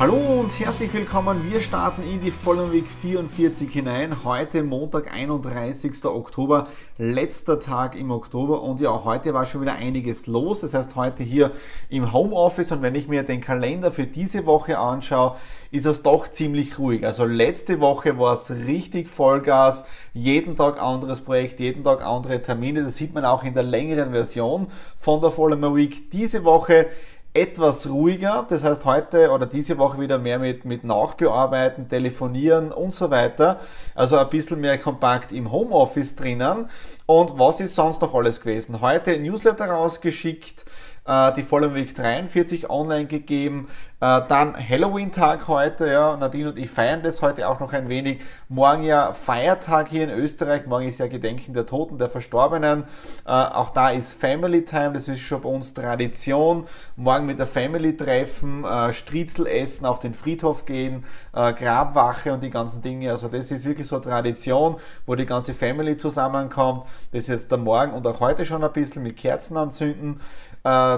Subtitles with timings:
[0.00, 1.52] Hallo und herzlich willkommen.
[1.52, 4.24] Wir starten in die Fallen Week 44 hinein.
[4.24, 6.06] Heute Montag, 31.
[6.06, 8.62] Oktober, letzter Tag im Oktober.
[8.62, 10.60] Und ja, heute war schon wieder einiges los.
[10.60, 11.50] Das heißt, heute hier
[11.90, 12.72] im Homeoffice.
[12.72, 15.36] Und wenn ich mir den Kalender für diese Woche anschaue,
[15.70, 17.04] ist es doch ziemlich ruhig.
[17.04, 19.84] Also letzte Woche war es richtig Vollgas.
[20.14, 22.84] Jeden Tag anderes Projekt, jeden Tag andere Termine.
[22.84, 26.10] Das sieht man auch in der längeren Version von der Fallen Week.
[26.10, 26.86] Diese Woche
[27.32, 28.44] etwas ruhiger.
[28.48, 33.60] Das heißt, heute oder diese Woche wieder mehr mit, mit Nachbearbeiten, Telefonieren und so weiter.
[33.94, 36.68] Also ein bisschen mehr kompakt im Homeoffice drinnen.
[37.06, 38.80] Und was ist sonst noch alles gewesen?
[38.80, 40.64] Heute Newsletter rausgeschickt,
[41.06, 43.68] äh, die Fallen Week 43 online gegeben.
[44.00, 48.22] Äh, dann Halloween-Tag heute, ja, Nadine und ich feiern das heute auch noch ein wenig.
[48.48, 52.84] Morgen ja Feiertag hier in Österreich, morgen ist ja Gedenken der Toten, der Verstorbenen.
[53.26, 56.66] Äh, auch da ist Family Time, das ist schon bei uns Tradition.
[56.96, 62.82] Morgen mit der Family treffen, Striezel essen, auf den Friedhof gehen, Grabwache und die ganzen
[62.82, 63.10] Dinge.
[63.10, 66.84] Also das ist wirklich so Tradition, wo die ganze Family zusammenkommt.
[67.12, 70.20] Das ist jetzt der Morgen und auch heute schon ein bisschen mit Kerzen anzünden.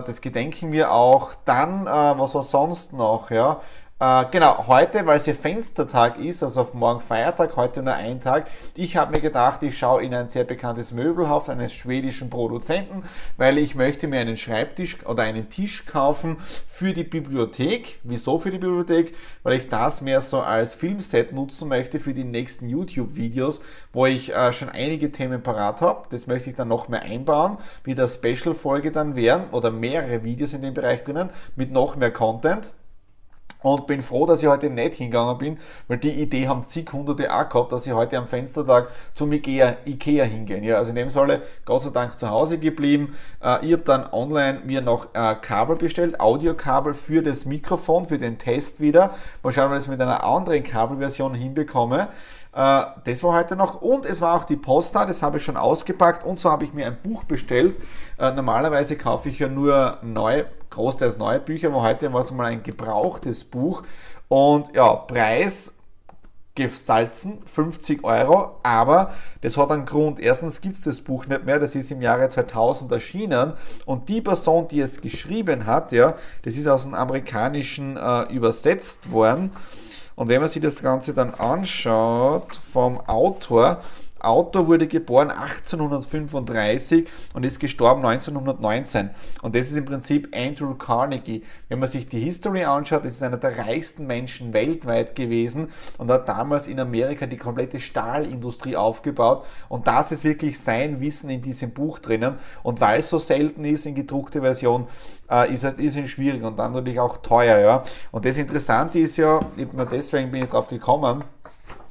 [0.00, 1.34] Das gedenken wir auch.
[1.44, 2.92] Dann, was war sonst?
[2.92, 3.61] noch, ja.
[4.02, 8.18] Äh, genau, heute, weil es ja Fenstertag ist, also auf morgen Feiertag, heute nur ein
[8.18, 8.48] Tag.
[8.74, 13.05] Ich habe mir gedacht, ich schaue in ein sehr bekanntes Möbelhaus eines schwedischen Produzenten,
[13.36, 18.01] weil ich möchte mir einen Schreibtisch oder einen Tisch kaufen für die Bibliothek.
[18.02, 19.14] Wieso für die Bibliothek?
[19.45, 23.61] Weil ich das mehr so als Filmset nutzen möchte für die nächsten YouTube-Videos,
[23.92, 26.08] wo ich äh, schon einige Themen parat habe.
[26.11, 30.55] Das möchte ich dann noch mehr einbauen, wie das Special-Folge dann wären oder mehrere Videos
[30.55, 32.73] in dem Bereich drinnen mit noch mehr Content
[33.62, 35.58] und bin froh, dass ich heute nicht hingegangen bin,
[35.89, 39.77] weil die Idee haben zig hunderte auch gehabt, dass ich heute am Fenstertag zum Ikea,
[39.84, 40.64] Ikea hingehen.
[40.64, 43.14] Ja, also in dem Falle Gott sei Dank zu Hause geblieben.
[43.42, 48.18] Äh, ich habe dann online mir noch äh, Kabel bestellt, Audiokabel für das Mikrofon, für
[48.18, 49.14] den Test wieder.
[49.42, 52.08] Mal schauen, ob ich das mit einer anderen Kabelversion hinbekomme.
[52.55, 53.80] Äh, das war heute noch.
[53.80, 56.24] Und es war auch die Post da, das habe ich schon ausgepackt.
[56.24, 57.77] Und so habe ich mir ein Buch bestellt.
[58.18, 62.46] Äh, normalerweise kaufe ich ja nur neu, großteils neue Bücher, aber heute war es mal
[62.46, 63.83] ein gebrauchtes Buch.
[64.28, 65.74] Und ja, Preis
[66.55, 70.20] gesalzen, 50 Euro, aber das hat einen Grund.
[70.20, 73.55] Erstens gibt es das Buch nicht mehr, das ist im Jahre 2000 erschienen
[73.86, 79.12] und die Person, die es geschrieben hat, ja, das ist aus dem Amerikanischen äh, übersetzt
[79.12, 79.50] worden
[80.14, 83.80] und wenn man sich das Ganze dann anschaut vom Autor,
[84.22, 89.10] Autor wurde geboren 1835 und ist gestorben 1919.
[89.42, 91.42] Und das ist im Prinzip Andrew Carnegie.
[91.68, 95.68] Wenn man sich die History anschaut, ist einer der reichsten Menschen weltweit gewesen
[95.98, 99.44] und hat damals in Amerika die komplette Stahlindustrie aufgebaut.
[99.68, 102.36] Und das ist wirklich sein Wissen in diesem Buch drinnen.
[102.62, 104.86] Und weil es so selten ist in gedruckter Version,
[105.30, 107.58] äh, ist es halt schwierig und dann natürlich auch teuer.
[107.58, 107.82] Ja.
[108.11, 109.40] Und das Interessante ist ja,
[109.90, 111.24] deswegen bin ich drauf gekommen,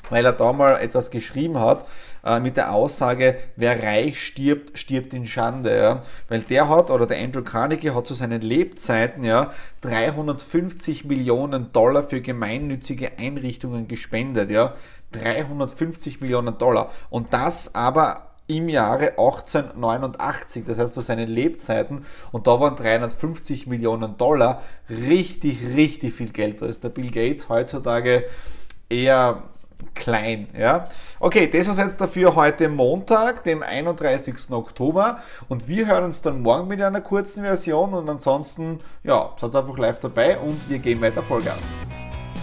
[0.09, 1.85] weil er da mal etwas geschrieben hat
[2.23, 5.75] äh, mit der Aussage, wer reich stirbt, stirbt in Schande.
[5.75, 6.01] Ja?
[6.27, 9.51] Weil der hat, oder der Andrew Carnegie hat zu seinen Lebzeiten ja
[9.81, 14.49] 350 Millionen Dollar für gemeinnützige Einrichtungen gespendet.
[14.49, 14.75] Ja?
[15.13, 16.91] 350 Millionen Dollar.
[17.09, 23.67] Und das aber im Jahre 1889, das heißt zu seinen Lebzeiten, und da waren 350
[23.67, 26.61] Millionen Dollar richtig, richtig viel Geld.
[26.61, 28.25] Da ist der Bill Gates heutzutage
[28.89, 29.43] eher
[29.93, 30.47] klein.
[30.57, 30.85] Ja?
[31.19, 34.51] Okay, das war jetzt dafür heute Montag, dem 31.
[34.51, 35.19] Oktober.
[35.49, 37.93] Und wir hören uns dann morgen mit einer kurzen Version.
[37.93, 41.59] Und ansonsten, ja, seid einfach live dabei und wir gehen weiter Vollgas.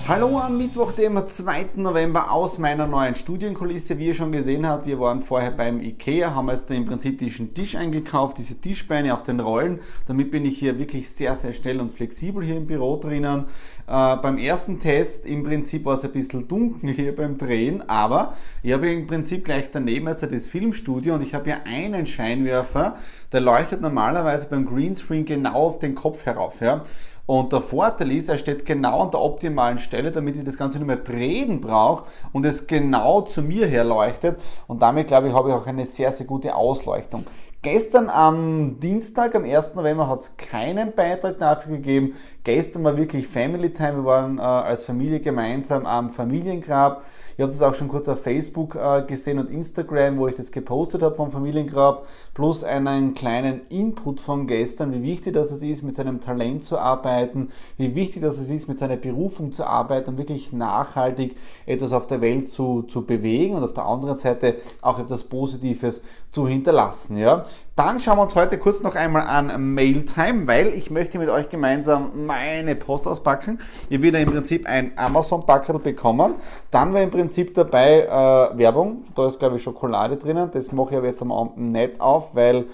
[0.08, 1.66] Hallo am Mittwoch, dem 2.
[1.76, 3.98] November aus meiner neuen Studienkulisse.
[3.98, 7.52] Wie ihr schon gesehen habt, wir waren vorher beim Ikea, haben jetzt im Prinzip diesen
[7.52, 9.80] Tisch eingekauft, diese Tischbeine auf den Rollen.
[10.06, 13.48] Damit bin ich hier wirklich sehr, sehr schnell und flexibel hier im Büro drinnen.
[13.86, 18.32] Äh, beim ersten Test im Prinzip war es ein bisschen dunkel hier beim Drehen, aber
[18.62, 22.96] ich habe im Prinzip gleich daneben also das Filmstudio und ich habe hier einen Scheinwerfer,
[23.30, 26.62] der leuchtet normalerweise beim Greenscreen genau auf den Kopf herauf.
[26.62, 26.82] Ja?
[27.28, 30.78] Und der Vorteil ist, er steht genau an der optimalen Stelle, damit ich das Ganze
[30.78, 34.40] nicht mehr drehen brauche und es genau zu mir herleuchtet.
[34.66, 37.26] Und damit, glaube ich, habe ich auch eine sehr, sehr gute Ausleuchtung.
[37.62, 39.74] Gestern am Dienstag, am 1.
[39.74, 42.14] November, hat es keinen Beitrag dafür gegeben.
[42.44, 43.96] Gestern war wirklich Family Time.
[43.96, 47.02] Wir waren äh, als Familie gemeinsam am Familiengrab.
[47.36, 50.52] Ihr habt es auch schon kurz auf Facebook äh, gesehen und Instagram, wo ich das
[50.52, 55.94] gepostet habe vom Familiengrab, plus einen kleinen Input von gestern, wie wichtig das ist, mit
[55.94, 60.52] seinem Talent zu arbeiten, wie wichtig das ist, mit seiner Berufung zu arbeiten und wirklich
[60.52, 65.24] nachhaltig etwas auf der Welt zu, zu bewegen und auf der anderen Seite auch etwas
[65.24, 66.02] Positives
[66.32, 67.18] zu hinterlassen.
[67.18, 67.44] Ja?
[67.76, 71.48] Dann schauen wir uns heute kurz noch einmal an Mailtime, weil ich möchte mit euch
[71.48, 73.60] gemeinsam meine Post auspacken.
[73.88, 76.34] Ihr werdet im Prinzip ein Amazon-Packerl bekommen.
[76.72, 79.04] Dann war im Prinzip dabei äh, Werbung.
[79.14, 80.50] Da ist, glaube ich, Schokolade drinnen.
[80.52, 82.66] Das mache ich aber jetzt am Abend nicht auf, weil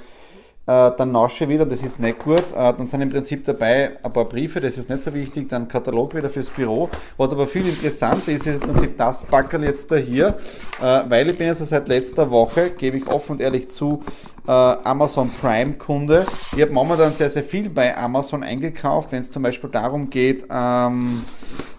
[0.67, 2.53] äh, dann nasche wieder, das ist nicht gut.
[2.53, 5.69] Äh, dann sind im Prinzip dabei ein paar Briefe, das ist nicht so wichtig, dann
[5.69, 6.89] Katalog wieder fürs Büro.
[7.17, 10.37] Was aber viel interessanter ist, ist im Prinzip das Backerl jetzt da hier,
[10.81, 14.03] äh, weil ich bin jetzt seit letzter Woche, gebe ich offen und ehrlich zu,
[14.47, 16.25] äh, Amazon Prime Kunde.
[16.55, 20.47] Ich habe momentan sehr, sehr viel bei Amazon eingekauft, wenn es zum Beispiel darum geht,
[20.51, 21.25] ähm,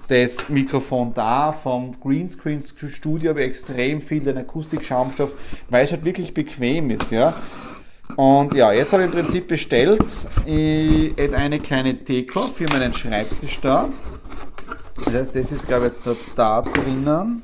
[0.07, 5.31] das Mikrofon da vom Greenscreen Studio habe ich extrem viel, den Akustik-Schaumstoff,
[5.69, 7.33] weil es halt wirklich bequem ist, ja.
[8.15, 10.03] Und ja, jetzt habe ich im Prinzip bestellt
[10.45, 13.89] ich, eine kleine Deko für meinen Schreibtisch da.
[15.03, 17.43] Das heißt, das ist glaube ich jetzt da, da drinnen.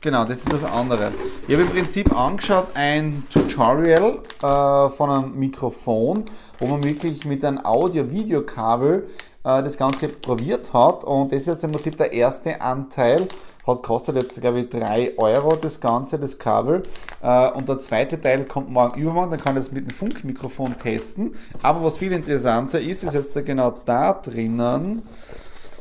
[0.00, 1.10] Genau, das ist das andere.
[1.48, 6.24] Ich habe im Prinzip angeschaut ein Tutorial äh, von einem Mikrofon,
[6.58, 9.08] wo man wirklich mit einem Audio-Video-Kabel
[9.44, 11.02] äh, das Ganze probiert hat.
[11.04, 13.26] Und das ist jetzt im Prinzip der erste Anteil
[13.66, 16.82] hat kostet jetzt, glaube ich, 3 Euro das Ganze, das Kabel.
[17.20, 20.76] Äh, und der zweite Teil kommt morgen übermorgen, dann kann ich das mit dem Funkmikrofon
[20.78, 21.34] testen.
[21.62, 25.02] Aber was viel interessanter ist, ist jetzt genau da drinnen.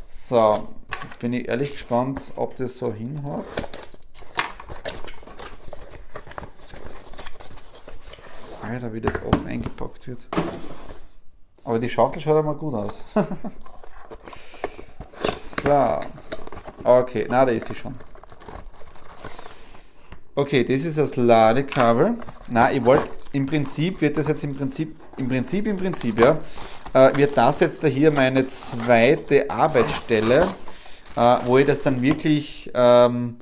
[0.07, 0.67] So,
[1.19, 3.45] bin ich ehrlich gespannt, ob das so hinhaut.
[8.65, 10.27] Alter, wie das offen eingepackt wird.
[11.63, 13.03] Aber die Schachtel schaut einmal gut aus.
[15.63, 16.00] so.
[16.83, 17.95] Okay, na, da ist sie schon.
[20.35, 22.15] Okay, das ist das Ladekabel.
[22.50, 26.39] Na, ich wollte, im Prinzip wird das jetzt im Prinzip, im Prinzip, im Prinzip, ja,
[26.94, 30.47] äh, wird das jetzt da hier meine zweite Arbeitsstelle,
[31.15, 33.38] äh, wo ich das dann wirklich ähm,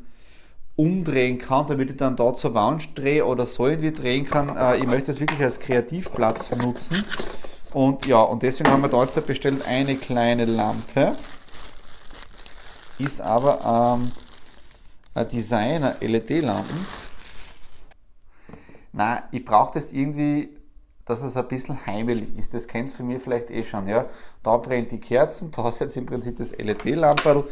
[0.76, 4.56] umdrehen kann, damit ich dann da zur Wand drehe oder so irgendwie drehen kann.
[4.56, 7.04] Äh, ich möchte das wirklich als Kreativplatz nutzen.
[7.74, 11.14] Und ja, und deswegen haben wir da jetzt bestellt eine kleine Lampe
[13.00, 14.12] ist aber ähm,
[15.14, 16.86] ein Designer LED-Lampen.
[18.92, 20.50] Na, ich brauche das irgendwie,
[21.06, 22.54] dass es ein bisschen heimelig ist.
[22.54, 23.88] Das kennt für mich vielleicht eh schon.
[23.88, 24.06] Ja?
[24.42, 27.44] Da brennt die Kerzen, da ist jetzt im Prinzip das LED-Lamperl.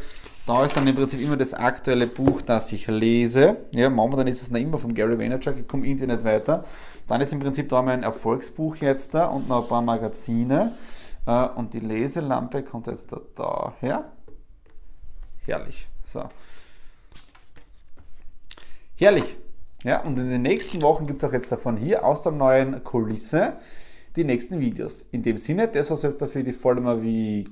[0.47, 3.57] Da ist dann im Prinzip immer das aktuelle Buch, das ich lese.
[3.71, 6.63] Ja, momentan ist es noch immer von Gary Vaynerchuk, ich komme irgendwie nicht weiter.
[7.07, 10.71] Dann ist im Prinzip da mein Erfolgsbuch jetzt da und noch ein paar Magazine.
[11.25, 14.11] Äh, und die Leselampe kommt jetzt da daher.
[15.45, 15.87] Herrlich.
[16.05, 16.23] So.
[18.95, 19.35] Herrlich.
[19.83, 22.83] Ja, und in den nächsten Wochen gibt es auch jetzt davon hier aus der neuen
[22.83, 23.57] Kulisse
[24.15, 25.07] die nächsten Videos.
[25.11, 27.49] In dem Sinne, das war jetzt dafür die Vollmer Week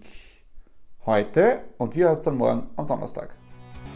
[1.07, 3.33] heute und wir hören uns dann morgen am Donnerstag.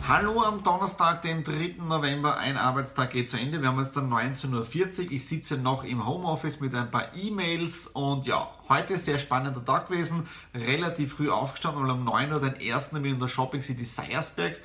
[0.08, 1.76] Hallo am Donnerstag, dem 3.
[1.88, 2.38] November.
[2.38, 3.62] Ein Arbeitstag geht zu Ende.
[3.62, 5.12] Wir haben jetzt dann 19.40 Uhr.
[5.12, 9.64] Ich sitze noch im Homeoffice mit ein paar E-Mails und ja, heute ist sehr spannender
[9.64, 10.28] Tag gewesen.
[10.56, 14.58] Relativ früh aufgestanden, weil um 9 Uhr den ersten in der Shopping City Seiersberg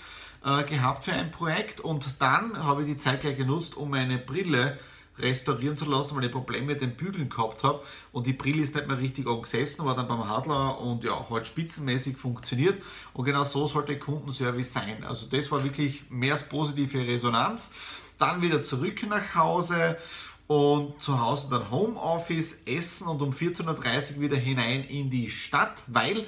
[0.49, 4.19] äh, gehabt für ein Projekt und dann habe ich die Zeit gleich genutzt, um meine
[4.19, 4.79] Brille
[5.19, 8.75] restaurieren zu lassen, weil ich Probleme mit den Bügeln gehabt habe und die Brille ist
[8.75, 12.81] nicht mehr richtig angesessen, war dann beim Hadler und ja, hat spitzenmäßig funktioniert
[13.15, 15.05] und genau so sollte Kundenservice sein.
[15.05, 17.71] Also das war wirklich mehr als positive Resonanz.
[18.17, 19.99] Dann wieder zurück nach Hause
[20.47, 25.83] und zu Hause dann Homeoffice, Essen und um 14.30 Uhr wieder hinein in die Stadt,
[25.89, 26.25] weil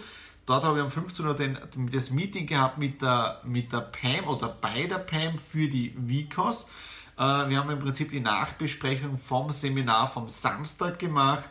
[0.51, 1.59] dort habe ich um 15 Uhr den,
[1.93, 6.67] das Meeting gehabt mit der, mit der PAM oder bei der PAM für die Vicos.
[7.17, 11.49] Äh, wir haben im Prinzip die Nachbesprechung vom Seminar vom Samstag gemacht.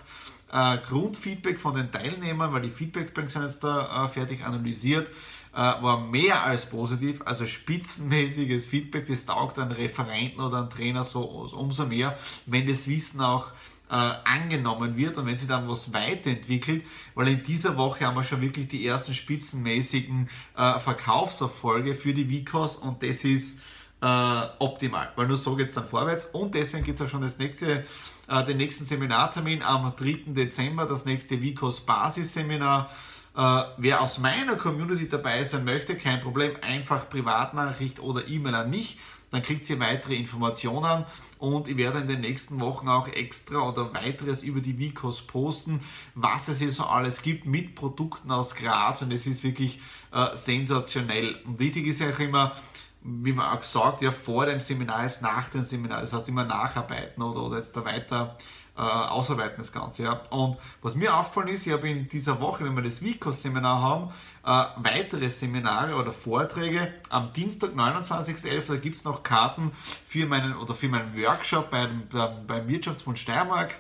[0.52, 5.10] Äh, Grundfeedback von den Teilnehmern, weil die Feedbackbanks sind jetzt da äh, fertig analysiert.
[5.54, 11.04] äh, war mehr als positiv, also spitzenmäßiges Feedback, das taugt einem Referenten oder einem Trainer
[11.04, 13.52] so umso mehr, wenn das Wissen auch
[13.90, 18.24] äh, angenommen wird und wenn sich dann was weiterentwickelt, weil in dieser Woche haben wir
[18.24, 23.60] schon wirklich die ersten spitzenmäßigen äh, Verkaufserfolge für die Vicos und das ist
[24.02, 24.06] äh,
[24.60, 27.40] optimal, weil nur so geht es dann vorwärts und deswegen gibt es auch schon das
[27.40, 27.86] nächste,
[28.28, 30.34] äh, den nächsten Seminartermin am 3.
[30.34, 32.90] Dezember, das nächste Vicos Basisseminar.
[33.36, 38.70] Äh, wer aus meiner Community dabei sein möchte, kein Problem, einfach Privatnachricht oder E-Mail an
[38.70, 39.00] mich
[39.32, 41.06] dann kriegt ihr weitere Informationen
[41.38, 45.82] und ich werde in den nächsten Wochen auch extra oder weiteres über die Vicos posten,
[46.16, 49.80] was es hier so alles gibt mit Produkten aus Graz und es ist wirklich
[50.12, 51.36] äh, sensationell.
[51.46, 52.56] Und wichtig ist ja auch immer,
[53.02, 56.44] wie man auch gesagt, ja vor dem Seminar ist nach dem Seminar, das heißt immer
[56.44, 58.38] nacharbeiten oder, oder jetzt da weiter
[58.78, 60.04] äh, ausarbeiten das Ganze.
[60.04, 60.22] Ja.
[60.30, 64.12] Und was mir aufgefallen ist, ich habe in dieser Woche, wenn wir das Vicos-Seminar haben,
[64.46, 66.94] äh, weitere Seminare oder Vorträge.
[67.10, 68.68] Am Dienstag, 29.11.
[68.68, 69.72] da gibt es noch Karten
[70.08, 72.08] für meinen oder für meinen Workshop beim,
[72.48, 73.76] beim Wirtschaftsbund Steiermark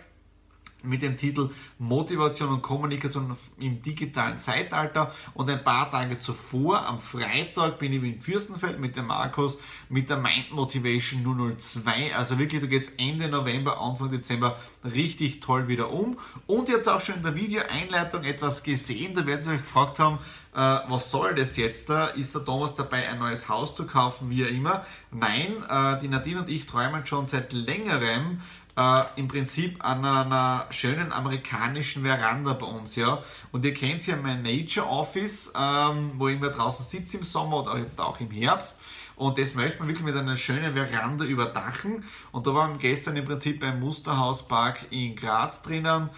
[0.83, 5.13] mit dem Titel Motivation und Kommunikation im digitalen Zeitalter.
[5.33, 9.57] Und ein paar Tage zuvor, am Freitag, bin ich in Fürstenfeld mit dem Markus
[9.89, 12.15] mit der Mind Motivation 002.
[12.15, 16.17] Also wirklich, da geht es Ende November, Anfang Dezember richtig toll wieder um.
[16.47, 19.99] Und ihr habt auch schon in der Video-Einleitung etwas gesehen, da werdet ihr euch gefragt
[19.99, 20.19] haben,
[20.53, 22.07] äh, was soll das jetzt da?
[22.07, 24.85] Ist der Thomas dabei, ein neues Haus zu kaufen, wie immer?
[25.11, 28.41] Nein, äh, die Nadine und ich träumen schon seit längerem
[28.79, 33.21] äh, im Prinzip an einer schönen amerikanischen Veranda bei uns, ja.
[33.51, 37.57] Und ihr kennt ja mein Nature Office, ähm, wo ich immer draußen sitze im Sommer
[37.57, 38.79] oder jetzt auch im Herbst.
[39.17, 42.05] Und das möchte man wirklich mit einer schönen Veranda überdachen.
[42.31, 46.09] Und da waren wir gestern im Prinzip beim Musterhauspark in Graz drinnen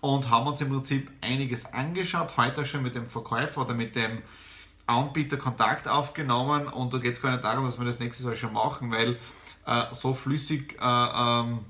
[0.00, 2.36] und haben uns im Prinzip einiges angeschaut.
[2.36, 4.22] Heute schon mit dem Verkäufer oder mit dem
[4.88, 6.66] Anbieter Kontakt aufgenommen.
[6.66, 9.20] Und da geht es gar nicht darum, dass wir das nächstes Jahr schon machen, weil
[9.66, 11.60] äh, so flüssig äh, ähm,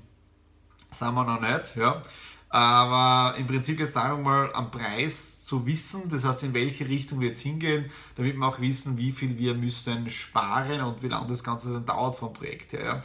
[0.91, 1.75] sind wir noch nicht.
[1.75, 2.01] Ja.
[2.49, 6.87] Aber im Prinzip geht es darum, mal am Preis zu wissen, das heißt, in welche
[6.87, 11.07] Richtung wir jetzt hingehen, damit wir auch wissen, wie viel wir müssen sparen und wie
[11.07, 12.83] lange das Ganze dann dauert vom Projekt her.
[12.83, 13.01] Ja.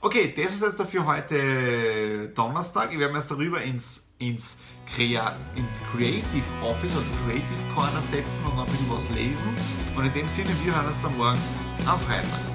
[0.00, 2.92] Okay, das ist jetzt dafür heute Donnerstag.
[2.92, 4.56] Ich werde mir jetzt darüber ins, ins,
[4.94, 9.48] Crea ins Creative Office oder Creative Corner setzen und ein bisschen was lesen.
[9.96, 11.38] Und in dem Sinne, wir hören uns dann morgen
[11.86, 12.47] am Freitag.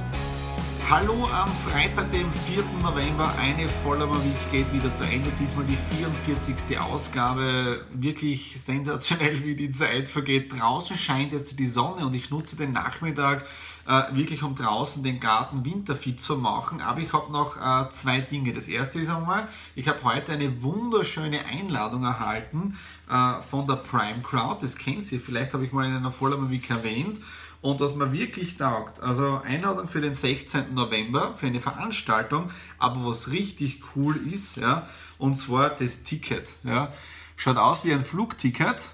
[0.90, 2.62] Hallo am Freitag, dem 4.
[2.82, 3.34] November.
[3.40, 5.32] Eine Follower Week geht wieder zu Ende.
[5.40, 6.78] Diesmal die 44.
[6.78, 7.86] Ausgabe.
[7.94, 10.52] Wirklich sensationell, wie die Zeit vergeht.
[10.52, 13.46] Draußen scheint jetzt die Sonne und ich nutze den Nachmittag
[13.88, 16.82] äh, wirklich, um draußen den Garten winterfit zu machen.
[16.82, 18.54] Aber ich habe noch äh, zwei Dinge.
[18.54, 22.78] Das erste ist einmal, ich habe heute eine wunderschöne Einladung erhalten
[23.10, 24.58] äh, von der Prime Crowd.
[24.62, 25.20] Das kennt ihr.
[25.22, 27.20] Vielleicht habe ich mal in einer Follower Week erwähnt
[27.64, 29.00] und was mir wirklich taugt.
[29.00, 30.76] Also Einladung für den 16.
[30.76, 36.54] November für eine Veranstaltung, aber was richtig cool ist, ja, und zwar das Ticket.
[36.64, 36.94] Ja.
[37.36, 38.92] Schaut aus wie ein Flugticket.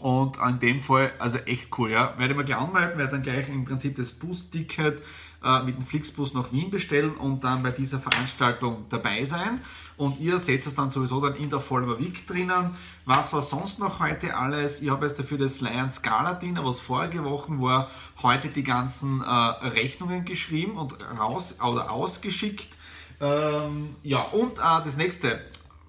[0.00, 2.14] Und in dem Fall, also echt cool, ja.
[2.18, 5.02] Werde ich mir gleich anmelden, werde dann gleich im Prinzip das Bus-Ticket
[5.44, 9.60] äh, mit dem Flixbus nach Wien bestellen und dann bei dieser Veranstaltung dabei sein.
[9.96, 12.70] Und ihr seht es dann sowieso dann in der Follower Week drinnen.
[13.04, 14.80] Was war sonst noch heute alles?
[14.80, 17.90] Ich habe jetzt dafür das Lions Gala Dinner, was vorige Woche war,
[18.22, 22.68] heute die ganzen äh, Rechnungen geschrieben und raus oder ausgeschickt.
[23.20, 25.40] Ähm, ja, und äh, das nächste,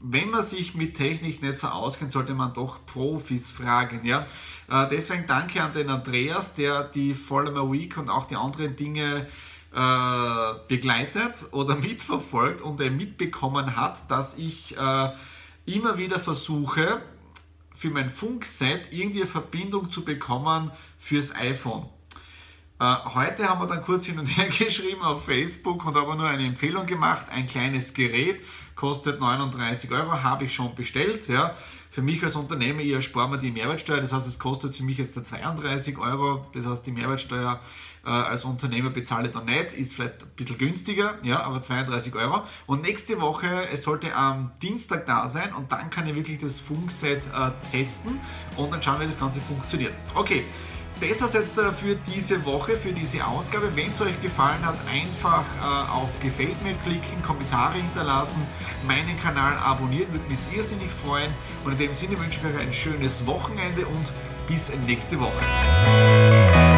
[0.04, 4.06] wenn man sich mit Technik nicht so auskennt, sollte man doch Profis fragen.
[4.06, 4.26] Ja?
[4.70, 9.28] Äh, deswegen danke an den Andreas, der die Follower Week und auch die anderen Dinge
[9.74, 15.12] äh, begleitet oder mitverfolgt und er mitbekommen hat, dass ich äh,
[15.66, 17.02] immer wieder versuche,
[17.74, 21.90] für mein Funkset irgendwie eine Verbindung zu bekommen fürs iPhone.
[22.82, 26.28] Äh, heute haben wir dann kurz hin und her geschrieben auf Facebook und aber nur
[26.28, 27.28] eine Empfehlung gemacht.
[27.30, 28.42] Ein kleines Gerät
[28.76, 31.28] kostet 39 Euro, habe ich schon bestellt.
[31.28, 31.54] Ja.
[31.92, 34.98] Für mich als Unternehmer, ich erspare mir die Mehrwertsteuer, das heißt, es kostet für mich
[34.98, 36.48] jetzt 32 Euro.
[36.54, 37.60] Das heißt, die Mehrwertsteuer
[38.04, 42.16] äh, als Unternehmer bezahle ich da nicht, ist vielleicht ein bisschen günstiger, ja, aber 32
[42.16, 42.42] Euro.
[42.66, 46.60] Und nächste Woche, es sollte am Dienstag da sein und dann kann ich wirklich das
[46.60, 48.20] Funkset äh, testen
[48.58, 49.94] und dann schauen, wie das Ganze funktioniert.
[50.16, 50.44] Okay
[51.02, 53.76] das war es jetzt äh, für diese Woche, für diese Ausgabe.
[53.76, 58.46] Wenn es euch gefallen hat, einfach äh, auf Gefällt mir klicken, Kommentare hinterlassen,
[58.86, 61.32] meinen Kanal abonnieren, würde mich irrsinnig freuen.
[61.66, 64.14] Und in dem Sinne wünsche ich euch ein schönes Wochenende und
[64.48, 66.71] bis nächste Woche.